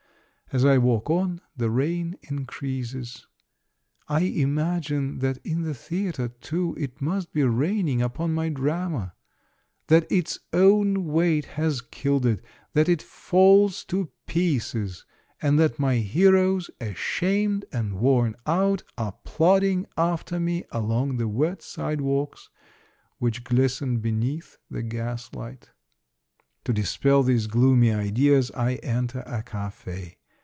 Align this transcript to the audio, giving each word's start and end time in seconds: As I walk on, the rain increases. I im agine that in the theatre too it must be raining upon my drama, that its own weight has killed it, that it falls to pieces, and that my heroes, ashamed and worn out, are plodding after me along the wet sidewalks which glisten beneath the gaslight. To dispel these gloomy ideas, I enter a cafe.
As 0.53 0.65
I 0.65 0.79
walk 0.79 1.09
on, 1.09 1.39
the 1.55 1.69
rain 1.69 2.17
increases. 2.29 3.25
I 4.09 4.23
im 4.25 4.55
agine 4.57 5.21
that 5.21 5.37
in 5.45 5.61
the 5.61 5.73
theatre 5.73 6.27
too 6.27 6.75
it 6.77 6.99
must 6.99 7.31
be 7.31 7.45
raining 7.45 8.01
upon 8.01 8.33
my 8.33 8.49
drama, 8.49 9.13
that 9.87 10.11
its 10.11 10.39
own 10.51 11.05
weight 11.05 11.45
has 11.55 11.79
killed 11.79 12.25
it, 12.25 12.43
that 12.73 12.89
it 12.89 13.01
falls 13.01 13.85
to 13.85 14.11
pieces, 14.27 15.05
and 15.41 15.57
that 15.57 15.79
my 15.79 15.99
heroes, 15.99 16.69
ashamed 16.81 17.63
and 17.71 17.93
worn 17.93 18.35
out, 18.45 18.83
are 18.97 19.13
plodding 19.23 19.85
after 19.95 20.37
me 20.37 20.65
along 20.71 21.15
the 21.15 21.29
wet 21.29 21.61
sidewalks 21.61 22.49
which 23.19 23.45
glisten 23.45 23.99
beneath 23.99 24.57
the 24.69 24.81
gaslight. 24.83 25.69
To 26.65 26.73
dispel 26.73 27.23
these 27.23 27.47
gloomy 27.47 27.93
ideas, 27.93 28.51
I 28.51 28.73
enter 28.83 29.21
a 29.25 29.43
cafe. 29.43 30.17